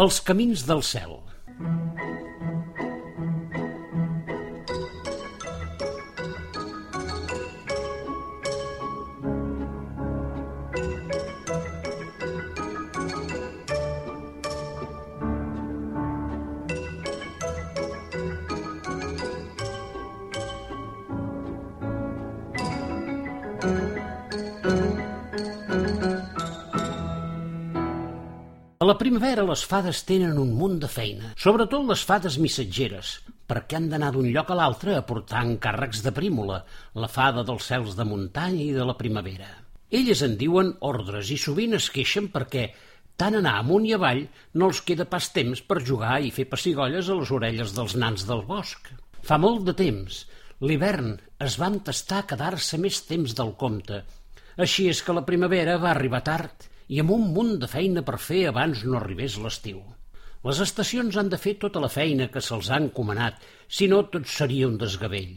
[0.00, 1.18] Els camins del cel.
[28.82, 33.10] A la primavera les fades tenen un munt de feina, sobretot les fades missatgeres,
[33.46, 36.56] perquè han d'anar d'un lloc a l'altre a portar encàrrecs de prímula,
[36.98, 39.46] la fada dels cels de muntanya i de la primavera.
[39.98, 42.64] Elles en diuen ordres i sovint es queixen perquè
[43.22, 44.24] tant anar amunt i avall
[44.58, 48.26] no els queda pas temps per jugar i fer pessigolles a les orelles dels nans
[48.32, 48.90] del bosc.
[49.22, 50.24] Fa molt de temps,
[50.58, 54.02] l'hivern es va entestar a quedar-se més temps del compte.
[54.58, 58.18] Així és que la primavera va arribar tard i amb un munt de feina per
[58.20, 59.80] fer abans no arribés l'estiu.
[60.44, 63.38] Les estacions han de fer tota la feina que se'ls ha encomanat,
[63.76, 65.36] si no tot seria un desgavell.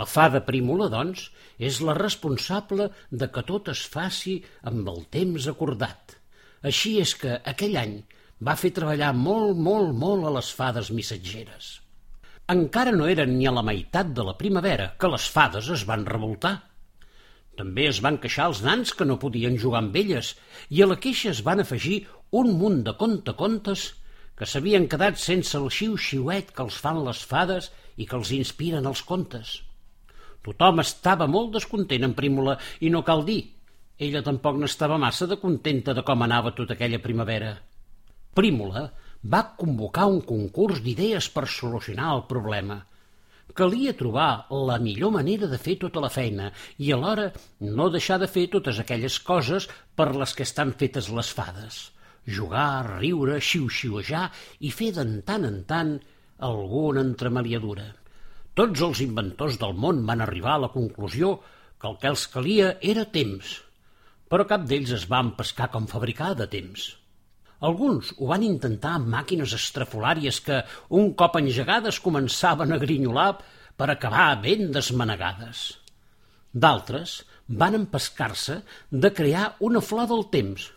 [0.00, 4.38] La fada prímula, doncs, és la responsable de que tot es faci
[4.70, 6.16] amb el temps acordat.
[6.70, 7.96] Així és que aquell any
[8.48, 11.74] va fer treballar molt, molt, molt a les fades missatgeres.
[12.54, 16.06] Encara no eren ni a la meitat de la primavera que les fades es van
[16.08, 16.56] revoltar.
[17.58, 20.32] També es van queixar els nans que no podien jugar amb elles
[20.76, 21.98] i a la queixa es van afegir
[22.40, 23.84] un munt de conte-contes
[24.38, 28.88] que s'havien quedat sense el xiu-xiuet que els fan les fades i que els inspiren
[28.90, 29.60] els contes.
[30.44, 33.40] Tothom estava molt descontent en Prímola i no cal dir,
[34.02, 37.54] ella tampoc n'estava massa de contenta de com anava tota aquella primavera.
[38.34, 38.88] Prímola
[39.34, 42.82] va convocar un concurs d'idees per solucionar el problema–
[43.52, 47.28] Calia trobar la millor manera de fer tota la feina i alhora
[47.60, 51.82] no deixar de fer totes aquelles coses per les que estan fetes les fades.
[52.26, 54.24] Jugar, riure, xiu-xiuejar
[54.64, 55.92] i fer de tant en tant
[56.48, 57.84] alguna entremaliadura.
[58.54, 61.36] Tots els inventors del món van arribar a la conclusió
[61.78, 63.60] que el que els calia era temps,
[64.30, 66.92] però cap d'ells es va empescar com fabricar de temps.
[67.64, 70.60] Alguns ho van intentar amb màquines estrafolàries que,
[70.98, 73.30] un cop engegades, començaven a grinyolar
[73.78, 75.64] per acabar ben desmanegades.
[76.52, 78.60] D'altres van empescar-se
[78.90, 80.68] de crear una flor del temps,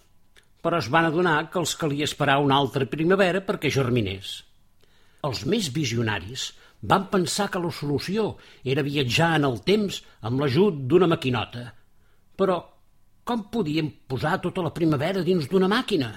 [0.64, 4.38] però es van adonar que els calia esperar una altra primavera perquè germinés.
[5.28, 8.30] Els més visionaris van pensar que la solució
[8.64, 11.64] era viatjar en el temps amb l'ajut d'una maquinota.
[12.38, 12.58] Però
[13.28, 16.12] com podien posar tota la primavera dins d'una màquina?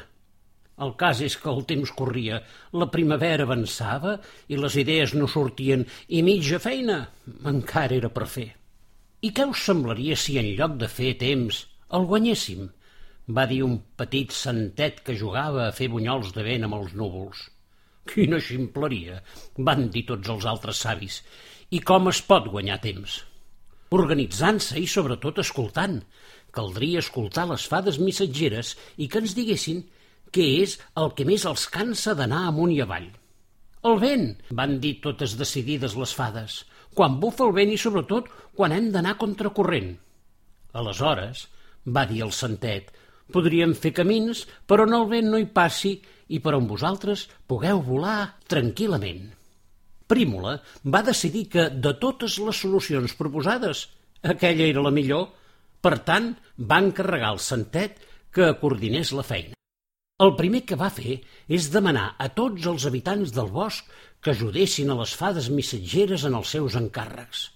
[0.80, 2.40] El cas és que el temps corria,
[2.72, 4.16] la primavera avançava
[4.48, 7.02] i les idees no sortien i mitja feina
[7.52, 8.48] encara era per fer.
[9.20, 12.68] I què us semblaria si en lloc de fer temps el guanyéssim?
[13.36, 17.44] va dir un petit santet que jugava a fer bunyols de vent amb els núvols.
[18.10, 19.20] Quina ximpleria,
[19.68, 21.20] van dir tots els altres savis.
[21.70, 23.20] I com es pot guanyar temps?
[23.94, 26.00] Organitzant-se i sobretot escoltant.
[26.56, 29.84] Caldria escoltar les fades missatgeres i que ens diguessin
[30.34, 33.08] què és el que més els cansa d'anar amunt i avall.
[33.90, 36.60] El vent, van dir totes decidides les fades,
[36.94, 39.94] quan bufa el vent i sobretot quan hem d'anar contracorrent.
[40.76, 41.46] Aleshores,
[41.86, 42.90] va dir el santet,
[43.32, 45.94] podríem fer camins per on el vent no hi passi
[46.30, 49.30] i per on vosaltres pugueu volar tranquil·lament.
[50.10, 53.86] Prímola va decidir que, de totes les solucions proposades,
[54.34, 55.28] aquella era la millor,
[55.80, 58.02] per tant, va encarregar al santet
[58.34, 59.59] que coordinés la feina.
[60.20, 61.14] El primer que va fer
[61.48, 63.86] és demanar a tots els habitants del bosc
[64.20, 67.46] que ajudessin a les fades missatgeres en els seus encàrrecs.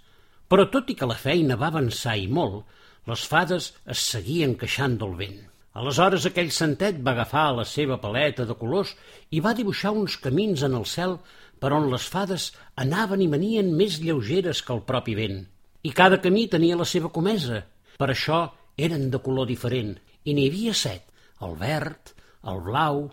[0.48, 2.62] Però tot i que la feina va avançar i molt,
[3.10, 3.66] les fades
[3.96, 5.42] es seguien queixant del vent.
[5.76, 8.94] Aleshores aquell santet va agafar la seva paleta de colors
[9.28, 11.18] i va dibuixar uns camins en el cel
[11.60, 12.50] per on les fades
[12.80, 15.40] anaven i venien més lleugeres que el propi vent.
[15.84, 17.60] I cada camí tenia la seva comesa.
[18.00, 18.44] Per això
[18.88, 21.10] eren de color diferent, i n'hi havia set,
[21.44, 22.14] el verd,
[22.52, 23.04] el blau,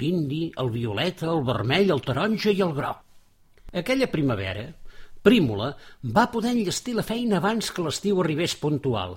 [0.00, 3.04] l'indi, el violeta, el vermell, el taronja i el groc.
[3.82, 4.68] Aquella primavera,
[5.22, 5.72] Prímola
[6.16, 9.16] va poder enllestir la feina abans que l'estiu arribés puntual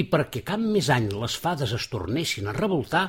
[0.00, 3.04] i perquè cap més any les fades es tornessin a revoltar,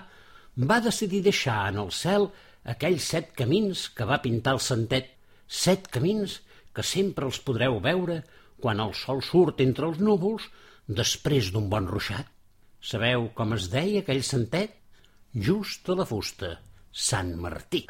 [0.69, 2.27] va decidir deixar en el cel
[2.74, 5.07] aquells set camins que va pintar el santet,
[5.48, 6.42] set camins
[6.75, 8.19] que sempre els podreu veure
[8.59, 10.50] quan el sol surt entre els núvols
[11.01, 12.27] després d'un bon ruixat.
[12.83, 14.75] Sabeu com es deia aquell santet?
[15.33, 16.59] Just a la fusta,
[16.91, 17.85] Sant Martí.